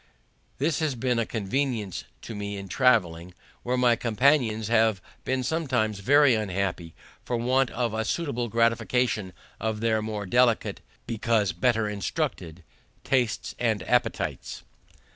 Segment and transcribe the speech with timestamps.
[0.57, 5.99] This has been a convenience to me in traveling, where my companions have been sometimes
[5.99, 12.63] very unhappy for want of a suitable gratification of their more delicate, because better instructed,
[13.03, 14.63] tastes and appetites.